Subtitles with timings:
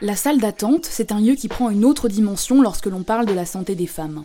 [0.00, 3.32] La salle d'attente, c'est un lieu qui prend une autre dimension lorsque l'on parle de
[3.32, 4.22] la santé des femmes.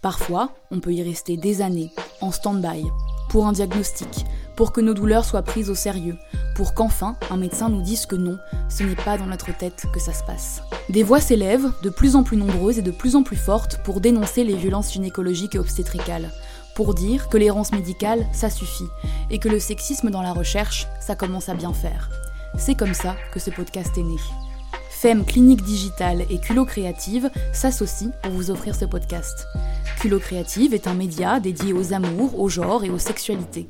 [0.00, 2.84] Parfois, on peut y rester des années, en stand-by,
[3.28, 6.16] pour un diagnostic, pour que nos douleurs soient prises au sérieux,
[6.54, 8.38] pour qu'enfin un médecin nous dise que non,
[8.68, 10.62] ce n'est pas dans notre tête que ça se passe.
[10.88, 14.00] Des voix s'élèvent, de plus en plus nombreuses et de plus en plus fortes, pour
[14.00, 16.30] dénoncer les violences gynécologiques et obstétricales,
[16.76, 18.88] pour dire que l'errance médicale, ça suffit,
[19.30, 22.08] et que le sexisme dans la recherche, ça commence à bien faire.
[22.56, 24.16] C'est comme ça que ce podcast est né.
[25.00, 29.46] FEM Clinique Digitale et Culo Créative s'associent pour vous offrir ce podcast.
[30.00, 33.68] Culo Créative est un média dédié aux amours, au genre et aux sexualités.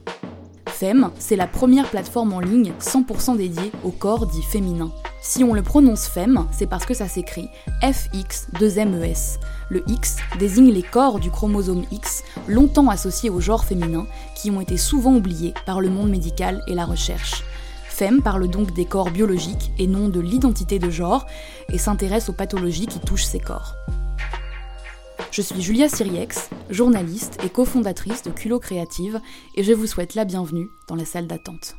[0.64, 4.90] FEM, c'est la première plateforme en ligne 100% dédiée au corps dit féminin.
[5.20, 7.50] Si on le prononce FEM, c'est parce que ça s'écrit
[7.82, 9.38] FX2MES.
[9.68, 14.62] Le X désigne les corps du chromosome X, longtemps associés au genre féminin, qui ont
[14.62, 17.44] été souvent oubliés par le monde médical et la recherche.
[17.98, 21.26] FEM parle donc des corps biologiques et non de l'identité de genre
[21.68, 23.74] et s'intéresse aux pathologies qui touchent ces corps.
[25.32, 29.20] Je suis Julia Siriex, journaliste et cofondatrice de Culot Créative
[29.56, 31.74] et je vous souhaite la bienvenue dans la salle d'attente.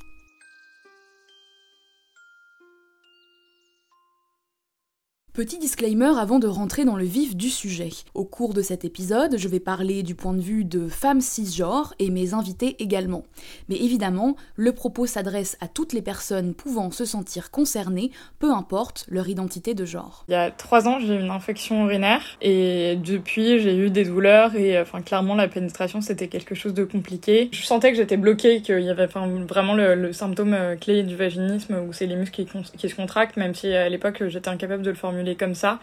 [5.34, 7.90] Petit disclaimer avant de rentrer dans le vif du sujet.
[8.16, 11.94] Au cours de cet épisode, je vais parler du point de vue de femmes cisgenres
[12.00, 13.24] et mes invités également.
[13.70, 19.06] Mais évidemment, le propos s'adresse à toutes les personnes pouvant se sentir concernées, peu importe
[19.08, 20.26] leur identité de genre.
[20.28, 24.06] Il y a trois ans, j'ai eu une infection urinaire et depuis, j'ai eu des
[24.06, 27.50] douleurs et enfin clairement la pénétration c'était quelque chose de compliqué.
[27.52, 31.76] Je sentais que j'étais bloquée, qu'il y avait vraiment le, symptôme euh, clé du vaginisme
[31.88, 32.46] où c'est les muscles
[32.78, 35.80] qui se contractent, même si à l'époque j'étais incapable de le formuler comme ça.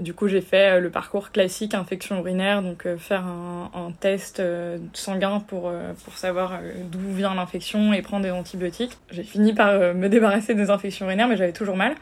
[0.00, 4.40] Du coup, j'ai fait euh, le parcours classique infection urinaire, donc euh, faire un, test
[4.40, 5.70] euh, sanguin pour,
[6.04, 8.96] pour savoir d'où vient l'infection et prendre des antibiotiques.
[9.10, 11.94] J'ai fini par me débarrasser des infections urinaires, mais j'avais toujours mal.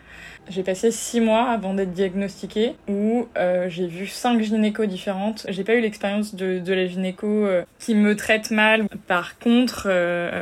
[0.48, 3.26] J'ai passé six mois avant d'être diagnostiquée, où
[3.68, 5.46] j'ai vu cinq gynécos différentes.
[5.48, 7.46] J'ai pas eu l'expérience de, de la gynéco
[7.78, 8.86] qui me traite mal.
[9.06, 9.88] Par contre,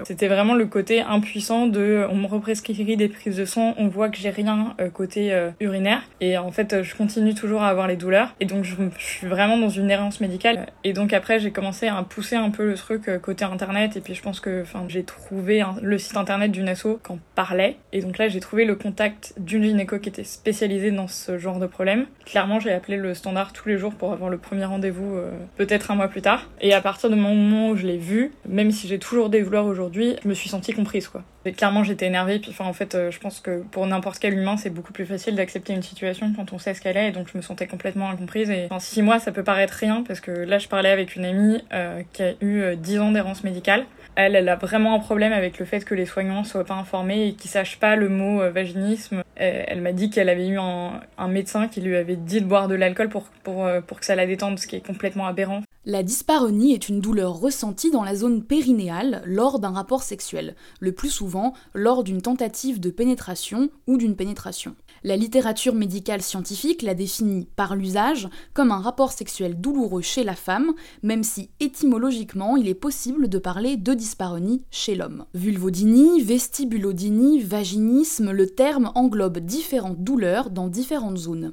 [0.04, 4.08] c'était vraiment le côté impuissant de on me represcrit des prises de sang, on voit
[4.08, 6.02] que j'ai rien côté urinaire.
[6.20, 8.34] Et en fait, je continue toujours à avoir les douleurs.
[8.40, 10.66] Et donc, je, suis vraiment dans une errance médicale.
[10.84, 13.96] Et donc, après, j'ai commencé à pousser un peu le truc euh, côté internet.
[13.96, 17.76] Et puis, je pense que j'ai trouvé le site internet d'une asso qui en parlait.
[17.92, 21.58] Et donc là, j'ai trouvé le contact d'une gynéco qui était spécialisée dans ce genre
[21.58, 22.06] de problème.
[22.24, 25.90] Clairement, j'ai appelé le standard tous les jours pour avoir le premier rendez-vous, euh, peut-être
[25.90, 26.48] un mois plus tard.
[26.60, 29.66] Et à partir du moment où je l'ai vu, même si j'ai toujours des douleurs
[29.66, 31.22] aujourd'hui, je me suis sentie comprise, quoi.
[31.46, 32.38] Et clairement, j'étais énervée.
[32.38, 35.06] Puis, enfin, en fait, euh, je pense que pour n'importe quel humain, c'est beaucoup plus
[35.06, 37.08] facile d'accepter une situation quand on sait ce qu'elle est.
[37.08, 38.50] Et donc, je me sentais complètement incomprise.
[38.50, 41.24] Et en six mois, ça peut paraître rien parce que là, je parlais avec une
[41.24, 43.86] amie euh, qui a eu euh, dix ans d'errance médicale.
[44.16, 47.28] Elle, elle a vraiment un problème avec le fait que les soignants soient pas informés
[47.28, 49.22] et qu'ils sachent pas le mot vaginisme.
[49.36, 52.66] Elle, m'a dit qu'elle avait eu un, un, médecin qui lui avait dit de boire
[52.66, 55.60] de l'alcool pour, pour, pour que ça la détende, ce qui est complètement aberrant.
[55.88, 60.90] La dyspareunie est une douleur ressentie dans la zone périnéale lors d'un rapport sexuel, le
[60.90, 64.74] plus souvent lors d'une tentative de pénétration ou d'une pénétration.
[65.04, 70.34] La littérature médicale scientifique la définit par l'usage comme un rapport sexuel douloureux chez la
[70.34, 70.72] femme,
[71.04, 75.26] même si étymologiquement il est possible de parler de dyspareunie chez l'homme.
[75.34, 81.52] Vulvodynie, vestibulodynie, vaginisme, le terme englobe différentes douleurs dans différentes zones.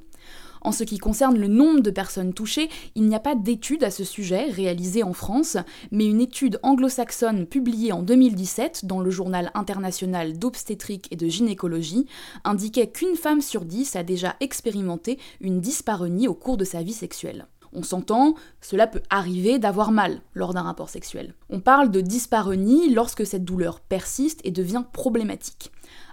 [0.64, 3.92] En ce qui concerne le nombre de personnes touchées, il n'y a pas d'étude à
[3.92, 5.58] ce sujet réalisée en France,
[5.92, 12.08] mais une étude anglo-saxonne publiée en 2017 dans le journal international d'obstétrique et de gynécologie
[12.46, 16.94] indiquait qu'une femme sur dix a déjà expérimenté une dyspareunie au cours de sa vie
[16.94, 17.48] sexuelle.
[17.76, 21.34] On s'entend, cela peut arriver d'avoir mal lors d'un rapport sexuel.
[21.50, 25.72] On parle de dyspareunie lorsque cette douleur persiste et devient problématique.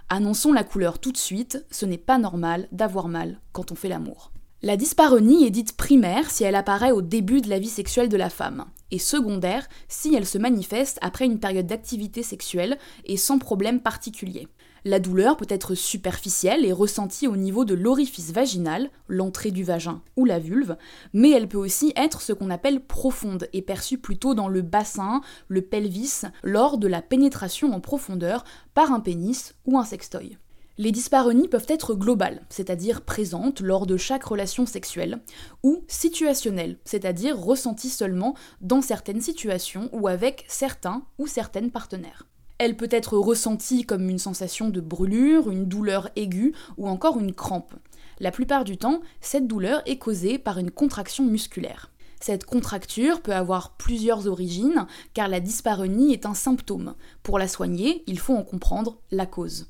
[0.09, 3.89] Annonçons la couleur tout de suite, ce n'est pas normal d'avoir mal quand on fait
[3.89, 4.31] l'amour.
[4.63, 8.17] La dyspareunie est dite primaire si elle apparaît au début de la vie sexuelle de
[8.17, 13.39] la femme, et secondaire si elle se manifeste après une période d'activité sexuelle et sans
[13.39, 14.47] problème particulier.
[14.85, 20.03] La douleur peut être superficielle et ressentie au niveau de l'orifice vaginal, l'entrée du vagin
[20.15, 20.77] ou la vulve,
[21.11, 25.21] mais elle peut aussi être ce qu'on appelle profonde et perçue plutôt dans le bassin,
[25.47, 28.43] le pelvis, lors de la pénétration en profondeur
[28.75, 30.37] par un pénis ou un sextoy.
[30.81, 35.19] Les dyspareunies peuvent être globales, c'est-à-dire présentes lors de chaque relation sexuelle,
[35.61, 42.25] ou situationnelles, c'est-à-dire ressenties seulement dans certaines situations ou avec certains ou certaines partenaires.
[42.57, 47.35] Elle peut être ressentie comme une sensation de brûlure, une douleur aiguë ou encore une
[47.35, 47.75] crampe.
[48.19, 51.91] La plupart du temps, cette douleur est causée par une contraction musculaire.
[52.19, 56.95] Cette contracture peut avoir plusieurs origines car la dyspareunie est un symptôme.
[57.21, 59.67] Pour la soigner, il faut en comprendre la cause.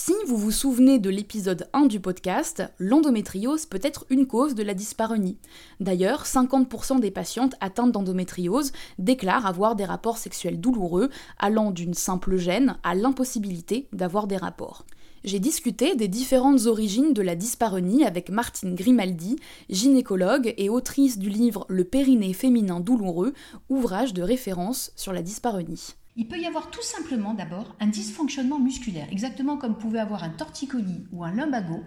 [0.00, 4.62] Si vous vous souvenez de l'épisode 1 du podcast, l'endométriose peut être une cause de
[4.62, 5.38] la dyspareunie.
[5.80, 11.10] D'ailleurs, 50% des patientes atteintes d'endométriose déclarent avoir des rapports sexuels douloureux
[11.40, 14.86] allant d'une simple gêne à l'impossibilité d'avoir des rapports.
[15.24, 19.34] J'ai discuté des différentes origines de la dyspareunie avec Martine Grimaldi,
[19.68, 23.34] gynécologue et autrice du livre Le périnée féminin douloureux,
[23.68, 25.96] ouvrage de référence sur la dyspareunie.
[26.20, 30.30] Il peut y avoir tout simplement d'abord un dysfonctionnement musculaire, exactement comme pouvait avoir un
[30.30, 31.84] torticolis ou un lumbago,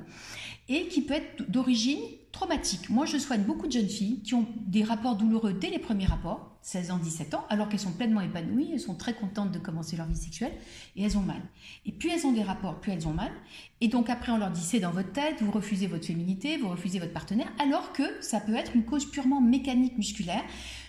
[0.70, 2.00] et qui peut être d'origine
[2.32, 2.90] traumatique.
[2.90, 6.06] Moi, je soigne beaucoup de jeunes filles qui ont des rapports douloureux dès les premiers
[6.06, 9.60] rapports, 16 ans, 17 ans, alors qu'elles sont pleinement épanouies, elles sont très contentes de
[9.60, 10.54] commencer leur vie sexuelle,
[10.96, 11.42] et elles ont mal.
[11.86, 13.34] Et plus elles ont des rapports, plus elles ont mal.
[13.82, 16.70] Et donc après, on leur dit c'est dans votre tête, vous refusez votre féminité, vous
[16.70, 20.44] refusez votre partenaire, alors que ça peut être une cause purement mécanique musculaire.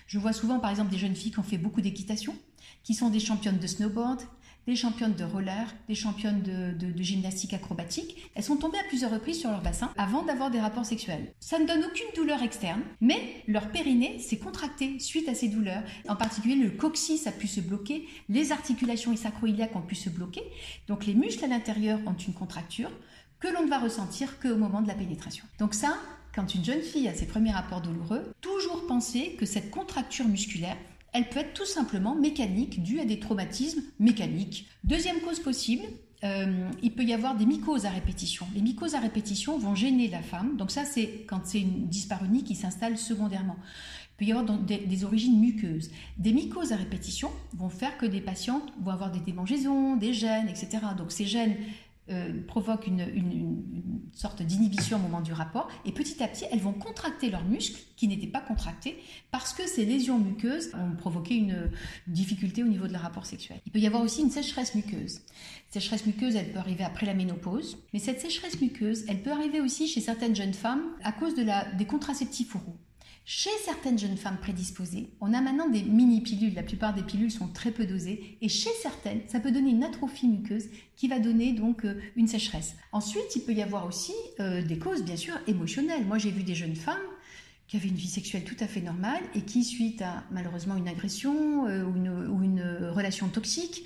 [0.06, 2.36] Je vois souvent, par exemple, des jeunes filles qui ont fait beaucoup d'équitation,
[2.82, 4.22] qui sont des championnes de snowboard,
[4.66, 8.30] des championnes de roller, des championnes de, gymnastique acrobatique.
[8.34, 11.32] Elles sont tombées à plusieurs reprises sur leur bassin avant d'avoir des rapports sexuels.
[11.40, 15.82] Ça ne donne aucune douleur externe, mais leur périnée s'est contracté suite à ces douleurs.
[16.08, 20.10] En particulier, le coccyx a pu se bloquer, les articulations et sacroiliaques ont pu se
[20.10, 20.42] bloquer.
[20.86, 22.90] Donc les muscles à l'intérieur ont une contracture
[23.40, 25.44] que l'on ne va ressentir qu'au moment de la pénétration.
[25.58, 25.96] Donc ça,
[26.34, 30.76] quand une jeune fille a ses premiers rapports douloureux, toujours penser que cette contracture musculaire
[31.12, 34.66] elle peut être tout simplement mécanique, due à des traumatismes mécaniques.
[34.84, 35.84] Deuxième cause possible,
[36.24, 38.46] euh, il peut y avoir des mycoses à répétition.
[38.54, 40.56] Les mycoses à répétition vont gêner la femme.
[40.56, 43.56] Donc ça, c'est quand c'est une dyspareunie qui s'installe secondairement.
[43.56, 45.90] Il peut y avoir des, des, origines muqueuses.
[46.16, 50.48] Des mycoses à répétition vont faire que des patientes vont avoir des démangeaisons, des gènes,
[50.48, 50.78] etc.
[50.96, 51.56] Donc ces gènes
[52.12, 53.62] euh, provoquent une,
[54.14, 57.80] sorte d'inhibition au moment du rapport, et petit à petit, elles vont contracter leurs muscles
[57.96, 58.98] qui n'étaient pas contractés
[59.30, 61.70] parce que ces lésions muqueuses ont provoqué une,
[62.06, 63.58] difficulté au niveau de leur rapport sexuel.
[63.64, 65.20] Il peut y avoir aussi une sécheresse muqueuse.
[65.70, 69.32] Cette sécheresse muqueuse, elle peut arriver après la ménopause, mais cette sécheresse muqueuse, elle peut
[69.32, 72.76] arriver aussi chez certaines jeunes femmes à cause de la, des contraceptifs oraux.
[73.24, 76.54] Chez certaines jeunes femmes prédisposées, on a maintenant des mini-pilules.
[76.54, 78.36] La plupart des pilules sont très peu dosées.
[78.40, 80.66] Et chez certaines, ça peut donner une atrophie muqueuse
[80.96, 82.74] qui va donner donc euh, une sécheresse.
[82.90, 86.04] Ensuite, il peut y avoir aussi euh, des causes, bien sûr, émotionnelles.
[86.04, 86.96] Moi, j'ai vu des jeunes femmes
[87.68, 90.88] qui avaient une vie sexuelle tout à fait normale et qui, suite à malheureusement une
[90.88, 93.84] agression euh, ou une relation toxique,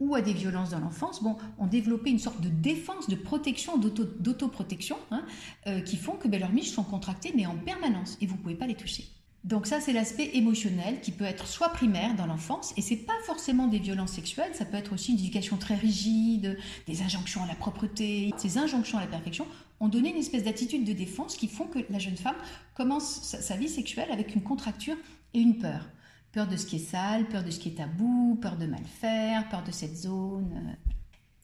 [0.00, 3.78] ou à des violences dans l'enfance, bon, ont développé une sorte de défense, de protection,
[3.78, 5.24] d'autoprotection, hein,
[5.66, 8.40] euh, qui font que ben, leurs miches sont contractées, mais en permanence, et vous ne
[8.40, 9.04] pouvez pas les toucher.
[9.44, 13.18] Donc ça, c'est l'aspect émotionnel qui peut être soit primaire dans l'enfance, et c'est pas
[13.24, 17.46] forcément des violences sexuelles, ça peut être aussi une éducation très rigide, des injonctions à
[17.46, 18.34] la propreté.
[18.36, 19.46] Ces injonctions à la perfection
[19.80, 22.36] ont donné une espèce d'attitude de défense qui font que la jeune femme
[22.74, 24.96] commence sa vie sexuelle avec une contracture
[25.34, 25.88] et une peur.
[26.32, 28.84] Peur de ce qui est sale, peur de ce qui est tabou, peur de mal
[28.84, 30.76] faire, peur de cette zone.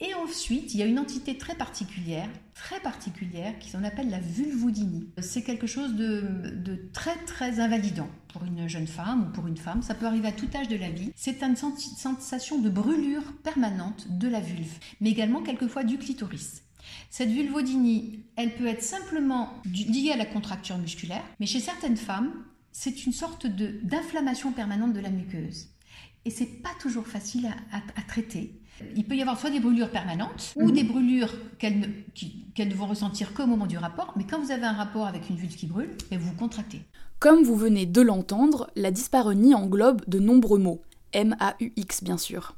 [0.00, 4.18] Et ensuite, il y a une entité très particulière, très particulière, qui s'en appelle la
[4.18, 5.08] vulvodynie.
[5.22, 9.82] C'est quelque chose de, très très invalidant pour une jeune femme ou pour une femme.
[9.82, 11.12] Ça peut arriver à tout âge de la vie.
[11.14, 16.62] C'est une sensation de brûlure permanente de la vulve, mais également quelquefois du clitoris.
[17.08, 22.32] Cette vulvodynie, elle peut être simplement liée à la contracture musculaire, mais chez certaines femmes,
[22.74, 25.68] c'est une sorte d'inflammation permanente de la muqueuse.
[26.26, 28.60] Et c'est pas toujours facile à, traiter.
[28.96, 30.72] Il peut y avoir soit des brûlures permanentes ou mhm.
[30.72, 34.72] des brûlures qu'elles ne, vont ressentir qu'au moment du rapport, mais quand vous avez un
[34.72, 36.80] rapport avec une vulve qui brûle, ben, vous vous contractez.
[37.20, 40.82] Comme vous venez de l'entendre, la dyspareunie englobe de nombreux mots,
[41.12, 42.56] M-A-U-X bien sûr.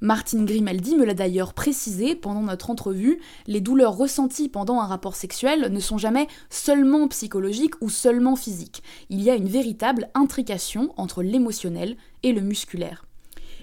[0.00, 5.16] Martine Grimaldi me l'a d'ailleurs précisé pendant notre entrevue, les douleurs ressenties pendant un rapport
[5.16, 8.82] sexuel ne sont jamais seulement psychologiques ou seulement physiques.
[9.10, 13.04] Il y a une véritable intrication entre l'émotionnel et le musculaire.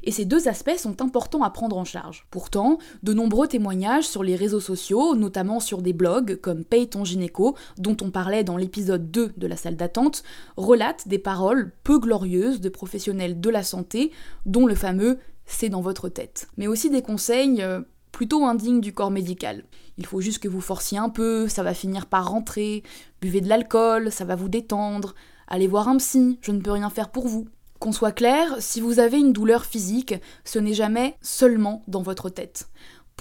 [0.04, 2.26] Et ces deux aspects sont importants à prendre en charge.
[2.32, 7.06] Pourtant, de nombreux témoignages sur les réseaux sociaux, notamment sur des blogs comme Paye ton
[7.06, 10.24] gynéco, dont on parlait dans l'épisode 2 de la salle d'attente,
[10.58, 14.12] relatent des paroles peu glorieuses de professionnels de la santé,
[14.46, 16.48] dont le fameux c'est dans votre tête.
[16.58, 17.82] Mais aussi des conseils euh,
[18.12, 19.64] plutôt indignes du corps médical.
[19.98, 22.84] Il faut juste que vous forciez un peu, ça va finir par rentrer,
[23.22, 25.16] buvez de l'alcool, ça va vous détendre,
[25.48, 27.48] allez voir un psy, je ne peux rien faire pour vous.
[27.80, 32.30] Qu'on soit clair, si vous avez une douleur physique, ce n'est jamais seulement dans votre
[32.30, 32.70] tête.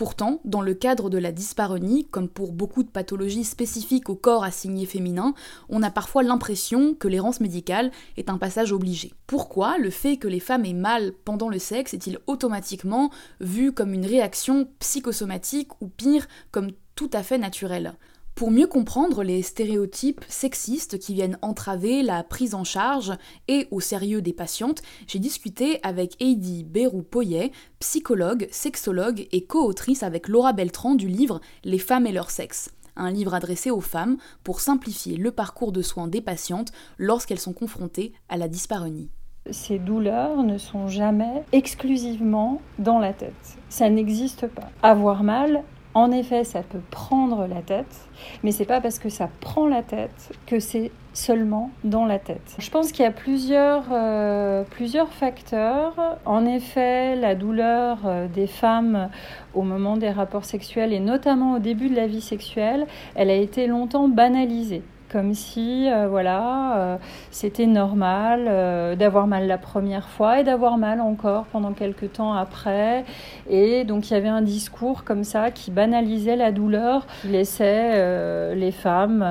[0.01, 4.45] Pourtant, dans le cadre de la dyspareunie, comme pour beaucoup de pathologies spécifiques au corps
[4.45, 5.35] assigné féminin,
[5.69, 9.13] on a parfois l'impression que l'errance médicale est un passage obligé.
[9.27, 13.93] Pourquoi le fait que les femmes aient mal pendant le sexe est-il automatiquement vu comme
[13.93, 17.93] une réaction psychosomatique ou pire, comme tout à fait naturelle?
[18.41, 23.13] Pour mieux comprendre les stéréotypes sexistes qui viennent entraver la prise en charge
[23.49, 30.27] et au sérieux des patientes, j'ai discuté avec Heidi Bérou-Poyet, psychologue, sexologue et co-autrice avec
[30.27, 34.61] Laura Beltran du livre Les femmes et leur sexe un livre adressé aux femmes pour
[34.61, 39.11] simplifier le parcours de soins des patientes lorsqu'elles sont confrontées à la dyspareunie.
[39.51, 43.59] Ces douleurs ne sont jamais exclusivement dans la tête.
[43.69, 44.71] Ça n'existe pas.
[44.83, 45.63] Avoir mal
[45.95, 48.09] en effet, ça peut prendre la tête,
[48.43, 52.57] mais c'est pas parce que ça prend la tête que c'est seulement dans la tête.
[52.59, 55.95] Je pense qu'il y a plusieurs, euh, plusieurs facteurs.
[56.25, 59.09] En effet, la douleur euh, des femmes
[59.55, 63.35] au moment des rapports sexuels et notamment au début de la vie sexuelle, elle a
[63.35, 66.97] été longtemps banalisée comme si euh, voilà euh,
[67.31, 72.35] c'était normal euh, d'avoir mal la première fois et d'avoir mal encore pendant quelques temps
[72.35, 73.05] après.
[73.49, 78.55] Et donc il y avait un discours comme ça qui banalisait la douleur qui laissait
[78.55, 79.27] les femmes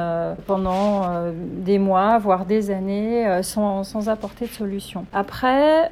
[0.46, 5.06] pendant des mois voire des années sans, sans, apporter de solution.
[5.14, 5.92] Après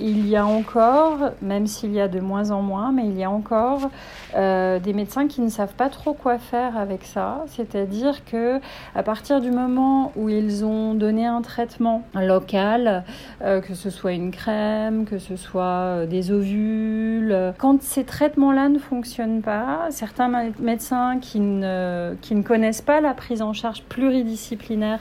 [0.00, 3.24] il y a encore même s'il y a de moins en moins mais il y
[3.24, 3.90] a encore
[4.34, 7.44] des médecins qui ne savent pas trop quoi faire avec ça.
[7.48, 8.60] C'est-à-dire que
[8.94, 13.04] à partir du moment où ils ont donné un traitement local,
[13.42, 18.70] euh, que ce soit une crème, que ce soit euh, des ovules, quand ces traitements-là
[18.70, 23.82] ne fonctionnent pas, certains médecins qui ne, qui ne connaissent pas la prise en charge
[23.82, 25.00] pluridisciplinaire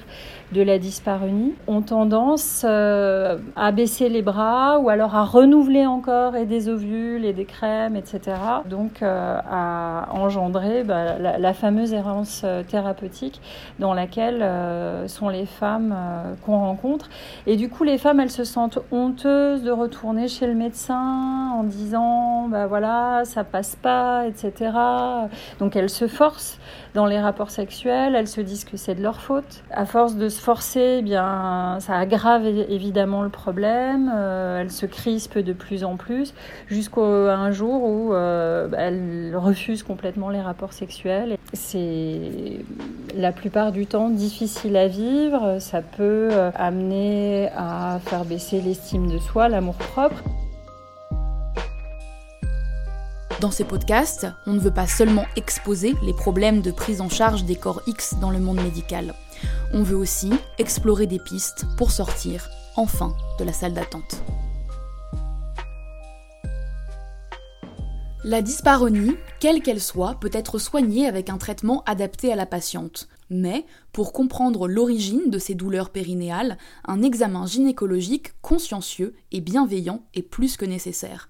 [0.51, 6.35] de la dyspareunie ont tendance euh, à baisser les bras ou alors à renouveler encore
[6.35, 8.37] et des ovules et des crèmes, etc.
[8.69, 13.41] Donc à engendrer bah, la, la, fameuse errance thérapeutique
[13.79, 17.09] dans laquelle euh, sont les femmes euh, qu'on rencontre.
[17.45, 21.63] Et du coup, les femmes, elles se sentent honteuses de retourner chez le médecin en
[21.63, 24.71] disant, bah voilà, ça passe pas, etc.
[25.59, 26.59] Donc elles se forcent
[26.97, 29.63] dans les rapports sexuels, elles se disent que c'est de leur faute.
[29.71, 34.11] À force de se forcer, eh bien, ça aggrave évidemment le problème.
[34.13, 36.33] Euh, elles se crispent de plus en plus,
[36.67, 41.37] jusqu'à un jour où bah, elles refusent complètement les rapports sexuels.
[41.53, 42.65] C'est
[43.15, 49.11] la plupart du temps difficile à vivre, ça peut euh, amener à faire baisser l'estime
[49.11, 50.23] de soi, l'amour-propre.
[53.39, 57.43] Dans ces podcasts, on ne veut pas seulement exposer les problèmes de prise en charge
[57.43, 59.13] des corps X dans le monde médical.
[59.73, 64.23] On veut aussi explorer des pistes pour sortir, enfin, de la salle d'attente.
[68.23, 73.07] La dyspareunie, quelle qu'elle soit, peut être soignée avec un traitement adapté à la patiente.
[73.29, 80.23] Mais, pour comprendre l'origine de ces douleurs périnéales, un examen gynécologique consciencieux et bienveillant est
[80.23, 81.29] plus que nécessaire.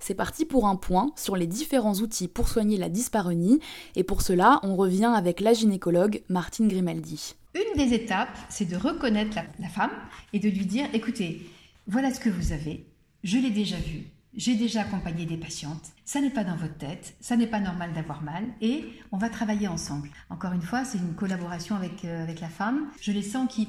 [0.00, 3.60] C'est parti pour un point sur les différents outils pour soigner la dyspareunie,
[3.96, 7.34] et pour cela, on revient avec la gynécologue Martine Grimaldi.
[7.54, 9.90] Une des étapes, c'est de reconnaître la, femme
[10.32, 11.50] et de lui dire écoutez,
[11.86, 12.84] voilà ce que vous avez,
[13.24, 17.16] je l'ai déjà vu, j'ai déjà accompagné des patientes, ça n'est pas dans votre tête,
[17.20, 20.08] ça n'est pas normal d'avoir mal et on va travailler ensemble.
[20.30, 22.88] Encore une fois, c'est une collaboration avec, euh, avec la femme.
[23.00, 23.68] Je les sens qui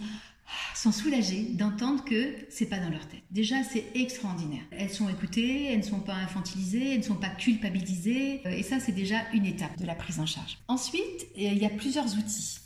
[0.76, 3.24] sont soulagées d'entendre que c'est pas dans leur tête.
[3.32, 4.64] Déjà, c'est extraordinaire.
[4.72, 8.64] Elles sont écoutées, elles ne sont pas infantilisées, elles ne sont pas culpabilisées euh, et
[8.64, 10.58] ça, c'est déjà une étape de la prise en charge.
[10.68, 12.60] Ensuite, il y a plusieurs outils.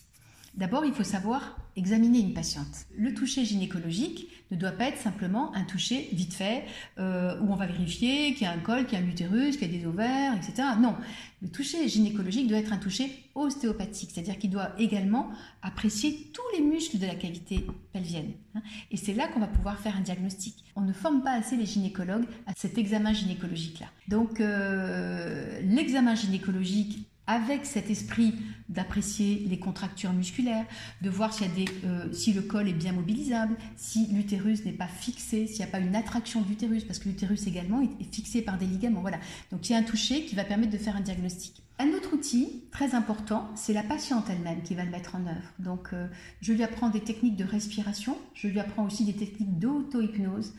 [0.56, 2.86] D'abord, il faut savoir examiner une patiente.
[2.96, 6.66] Le toucher gynécologique ne doit pas être simplement un toucher vite fait
[7.00, 9.58] euh, où on va vérifier qu'il y a un col, qu'il y a un utérus,
[9.58, 10.70] qu'il y a des ovaires, etc.
[10.80, 10.96] Non,
[11.42, 15.30] le toucher gynécologique doit être un toucher ostéopathique, c'est-à-dire qu'il doit également
[15.62, 18.34] apprécier tous les muscles de la cavité pelvienne.
[18.56, 18.62] Hein.
[18.92, 20.64] Et c'est là qu'on va pouvoir faire un diagnostic.
[20.76, 23.88] On ne forme pas assez les gynécologues à cet examen gynécologique-là.
[24.08, 28.36] Donc euh, l'examen gynécologique avec cet esprit
[28.70, 30.66] d'apprécier les contractures musculaires,
[31.02, 34.66] de voir s'il y a des, euh, si le col est bien mobilisable, si l'utérus
[34.66, 37.82] n'est pas fixé, s'il n'y a pas une attraction de l'utérus, parce que l'utérus également
[37.82, 39.02] est fixé par des ligaments.
[39.02, 39.20] Voilà.
[39.52, 41.64] Donc il y a un toucher qui va permettre de faire un diagnostic.
[41.80, 45.54] Un autre outil très important, c'est la patiente elle-même qui va le mettre en œuvre.
[45.60, 46.08] Donc euh,
[46.42, 50.54] je lui apprends des techniques de respiration, je lui apprends aussi des techniques d'auto-hypnose,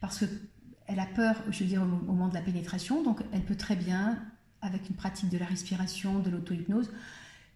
[0.00, 3.56] parce qu'elle a peur, je veux dire, au moment de la pénétration, donc elle peut
[3.56, 4.18] très bien
[4.64, 6.90] avec une pratique de la respiration, de l'auto-hypnose,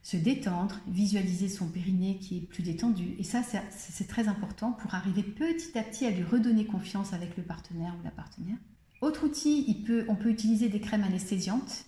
[0.03, 3.17] se détendre, visualiser son périnée qui est plus détendu.
[3.19, 7.37] Et ça, c'est très important pour arriver petit à petit à lui redonner confiance avec
[7.37, 8.57] le partenaire ou la partenaire.
[9.01, 11.85] Autre outil, on peut utiliser des crèmes anesthésiantes.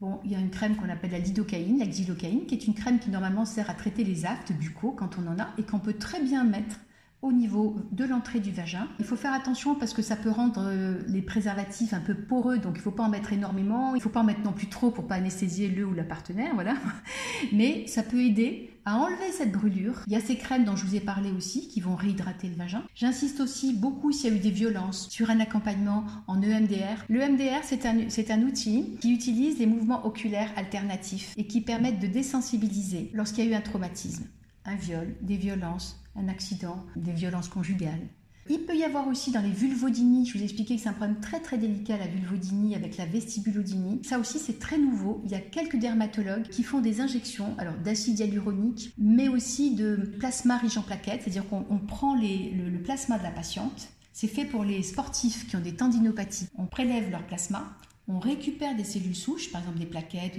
[0.00, 2.74] Bon, il y a une crème qu'on appelle la lidocaïne, la xylocaïne, qui est une
[2.74, 5.78] crème qui normalement sert à traiter les actes buccaux quand on en a et qu'on
[5.78, 6.76] peut très bien mettre
[7.22, 8.88] au niveau de l'entrée du vagin.
[8.98, 12.58] Il faut faire attention parce que ça peut rendre euh, les préservatifs un peu poreux,
[12.58, 14.52] donc il ne faut pas en mettre énormément, il ne faut pas en mettre non
[14.52, 16.74] plus trop pour pas anesthésier le ou la partenaire, voilà.
[17.52, 20.02] Mais ça peut aider à enlever cette brûlure.
[20.06, 22.54] Il y a ces crèmes dont je vous ai parlé aussi qui vont réhydrater le
[22.54, 22.82] vagin.
[22.94, 27.04] J'insiste aussi beaucoup s'il y a eu des violences sur un accompagnement en EMDR.
[27.08, 32.00] L'EMDR, c'est un, c'est un outil qui utilise les mouvements oculaires alternatifs et qui permettent
[32.00, 34.24] de désensibiliser lorsqu'il y a eu un traumatisme,
[34.70, 38.06] un viol, des violences, un accident, des violences conjugales.
[38.48, 40.94] Il peut y avoir aussi dans les vulvodynies, je vous ai expliqué que c'est un
[40.94, 44.00] problème très très délicat la vulvodynie avec la vestibulodynie.
[44.04, 45.20] Ça aussi c'est très nouveau.
[45.24, 49.96] Il y a quelques dermatologues qui font des injections alors d'acide hyaluronique, mais aussi de
[50.18, 53.88] plasma riche en plaquettes, c'est-à-dire qu'on prend le, le plasma de la patiente.
[54.12, 56.48] C'est fait pour les sportifs qui ont des tendinopathies.
[56.58, 57.76] On prélève leur plasma,
[58.08, 60.38] on récupère des cellules souches, par exemple des plaquettes,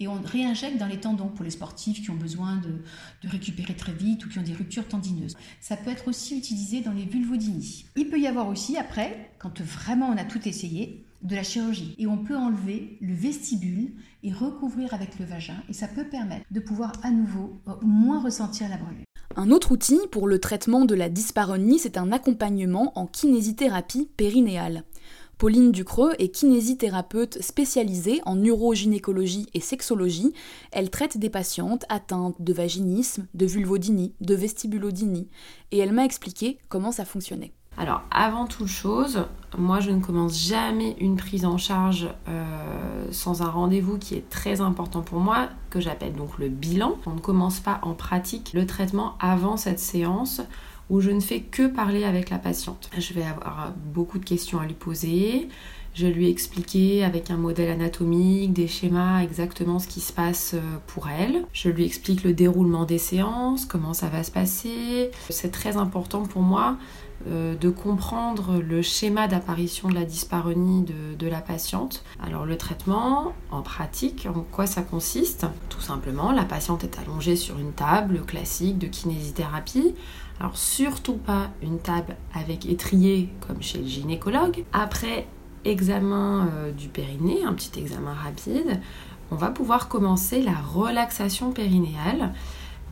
[0.00, 3.92] et on réinjecte dans les tendons pour les sportifs qui ont besoin de, récupérer très
[3.92, 5.36] vite ou qui ont des ruptures tendineuses.
[5.60, 7.86] Ça peut être aussi utilisé dans les vulvodynies.
[7.96, 11.94] Il peut y avoir aussi, après, quand vraiment on a tout essayé, de la chirurgie.
[11.98, 16.44] Et on peut enlever le vestibule et recouvrir avec le vagin, et ça peut permettre
[16.50, 19.04] de pouvoir à nouveau euh, moins ressentir la brûlure.
[19.34, 24.84] Un autre outil pour le traitement de la dyspareunie, c'est un accompagnement en kinésithérapie périnéale.
[25.38, 30.32] Pauline Ducreux est kinésithérapeute spécialisée en urogynécologie et sexologie.
[30.72, 35.28] Elle traite des patientes atteintes de vaginisme, de vulvodynie, de vestibulodynie,
[35.72, 37.52] et elle m'a expliqué comment ça fonctionnait.
[37.76, 39.26] Alors, avant toute chose,
[39.58, 44.30] moi je ne commence jamais une prise en charge euh, sans un rendez-vous qui est
[44.30, 46.96] très important pour moi, que j'appelle donc le bilan.
[47.04, 50.40] On ne commence pas en pratique le traitement avant cette séance
[50.90, 52.90] où je ne fais que parler avec la patiente.
[52.96, 55.48] Je vais avoir beaucoup de questions à lui poser.
[55.94, 60.60] Je lui expliquer avec un modèle anatomique, des schémas, exactement ce qui se passe euh,
[60.86, 61.46] pour elle.
[61.54, 65.10] Je lui explique le déroulement des séances, comment ça va se passer.
[65.30, 66.76] C'est très important pour moi
[67.26, 72.04] de comprendre le schéma d'apparition de la dyspareunie de, de, la patiente.
[72.22, 75.46] Alors le traitement, en pratique, en quoi ça consiste?
[75.68, 79.94] Tout simplement, la patiente est allongée sur une table classique de kinésithérapie
[80.40, 84.64] alors surtout pas une table avec étrier comme chez le gynécologue.
[84.72, 85.26] Après
[85.64, 88.80] examen euh, du périnée, un petit examen rapide,
[89.30, 92.32] on va pouvoir commencer la relaxation périnéale.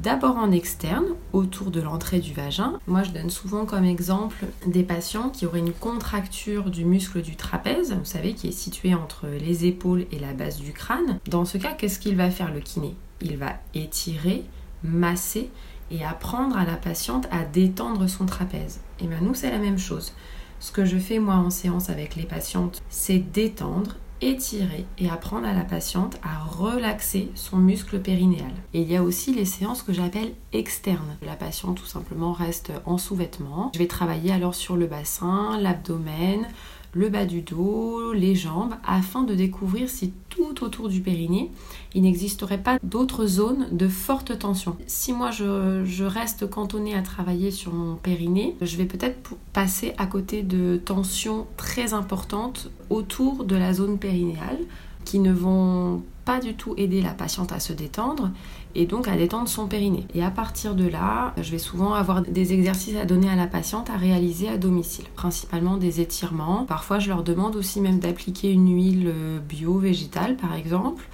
[0.01, 2.79] D'abord en externe, autour de l'entrée du vagin.
[2.87, 7.37] Moi, je donne souvent comme exemple des patients qui auraient une contracture du muscle du
[7.37, 11.19] trapèze, vous savez, qui est situé entre les épaules et la base du crâne.
[11.29, 12.97] Dans ce cas, qu'est-ce qu'il va faire le kiné?
[13.21, 14.45] Il va étirer,
[14.83, 15.49] masser
[15.91, 18.81] et apprendre à la patiente à détendre son trapèze.
[19.01, 20.13] Et bien nous, c'est la même chose.
[20.61, 25.47] Ce que je fais moi en séance avec les patientes, c'est détendre, étirer et apprendre
[25.47, 28.53] à la patiente à relaxer son muscle périnéal.
[28.73, 31.17] Et il y a aussi les séances que j'appelle externes.
[31.23, 33.71] La patiente tout simplement reste en sous-vêtements.
[33.75, 36.47] Je vais travailler alors sur le bassin, l'abdomen,
[36.95, 41.51] le bas du dos, les jambes, afin de découvrir si tout autour du périnée,
[41.95, 44.77] il n'existerait pas d'autres zones de forte tension.
[44.87, 50.07] Si moi je, reste cantonnée à travailler sur mon périnée, je vais peut-être passer à
[50.07, 54.59] côté de tensions très importantes autour de la zone périnéale
[55.05, 58.31] qui ne vont pas du tout aider la patiente à se détendre
[58.75, 60.07] et donc à détendre son périnée.
[60.15, 63.47] Et à partir de là, je vais souvent avoir des exercices à donner à la
[63.47, 66.65] patiente à réaliser à domicile, principalement des étirements.
[66.67, 71.05] Parfois, je leur demande aussi même d'appliquer une huile euh, bio-végétale par exemple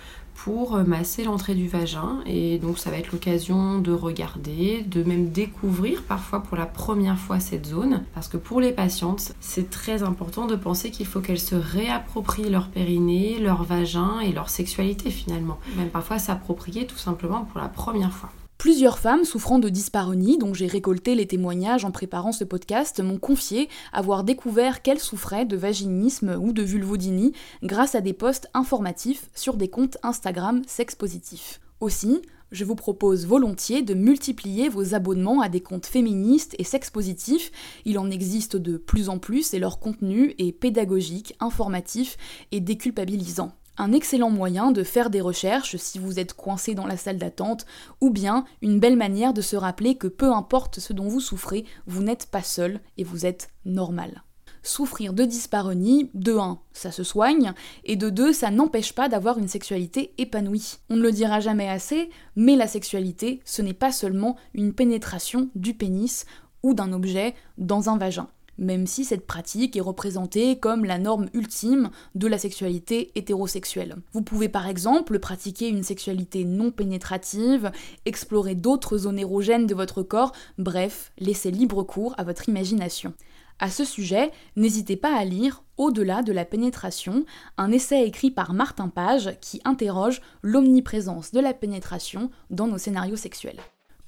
[0.45, 2.21] pour euh, masser l'entrée du vagin.
[2.27, 7.19] Et donc ça va être l'occasion de regarder, de même découvrir parfois pour la première
[7.19, 8.05] fois cette zone.
[8.15, 12.51] Parce que pour les patientes, c'est très important de penser qu'il faut qu'elles se réapproprient
[12.51, 15.59] leur périnée, leur vagin et leur sexualité finalement.
[15.77, 18.31] Même parfois s'approprier tout simplement pour la première fois.
[18.61, 23.17] Plusieurs femmes souffrant de dyspareunie, dont j'ai récolté les témoignages en préparant ce podcast, m'ont
[23.17, 29.31] confié avoir découvert qu'elles souffraient de vaginisme ou de vulvodynie grâce à des posts informatifs
[29.35, 31.63] sur des comptes Instagram sex-positifs.
[31.81, 32.21] Aussi,
[32.53, 37.53] je vous propose volontiers de multiplier vos abonnements à des comptes féministes et sex-positifs.
[37.87, 42.19] Il en existe de plus en plus et leur contenu est pédagogique, informatif
[42.53, 46.97] et déculpabilisant un excellent moyen de faire des recherches si vous êtes coincé dans la
[46.97, 47.67] salle d'attente,
[48.01, 51.65] ou bien une belle manière de se rappeler que peu importe ce dont vous souffrez,
[51.87, 54.23] vous n'êtes pas seul et vous êtes normal.
[54.63, 59.39] Souffrir de dyspareunie, de 1, ça se soigne, et de 2, ça n'empêche pas d'avoir
[59.39, 60.77] une sexualité épanouie.
[60.91, 65.49] On ne le dira jamais assez, mais la sexualité, ce n'est pas seulement une pénétration
[65.55, 66.27] du pénis
[66.63, 68.29] ou d'un objet dans un vagin
[68.61, 73.97] même si cette pratique est représentée comme la norme ultime de la sexualité hétérosexuelle.
[74.13, 77.73] Vous pouvez par exemple pratiquer une sexualité non pénétrative,
[78.05, 83.15] explorer d'autres zones érogènes de votre corps, bref, laisser libre cours à votre imagination.
[83.59, 87.25] À ce sujet, n'hésitez pas à lire Au-delà de la pénétration,
[87.59, 93.17] un essai écrit par Martin Page qui interroge l'omniprésence de la pénétration dans nos scénarios
[93.17, 93.61] sexuels.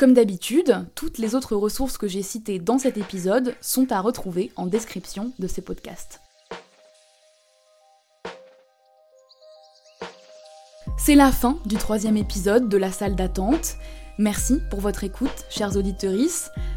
[0.03, 4.51] Comme d'habitude, toutes les autres ressources que j'ai citées dans cet épisode sont à retrouver
[4.57, 6.21] en description de ces podcasts.
[10.99, 13.77] C'est la fin du troisième épisode de la salle d'attente.
[14.19, 16.19] Merci pour votre écoute, chers auditeurs.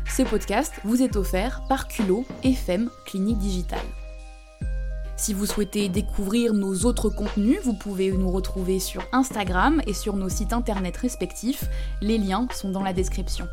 [0.08, 4.05] Ce podcast vous est offert par Culot FM Clinique Digitale.
[5.18, 10.18] Si vous souhaitez découvrir nos autres contenus, vous pouvez nous retrouver sur Instagram et sur
[10.18, 11.66] nos sites internet respectifs.
[12.02, 13.48] Les liens sont dans la description.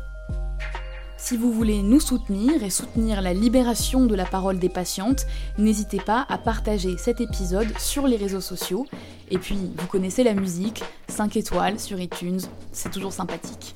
[1.15, 5.25] Si vous voulez nous soutenir et soutenir la libération de la parole des patientes,
[5.57, 8.85] n'hésitez pas à partager cet épisode sur les réseaux sociaux.
[9.31, 12.41] Et puis, vous connaissez la musique, 5 étoiles sur iTunes,
[12.73, 13.73] c'est toujours sympathique.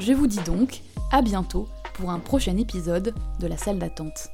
[0.00, 0.80] Je vous dis donc
[1.12, 4.30] à bientôt pour un prochain épisode de la salle d'attente.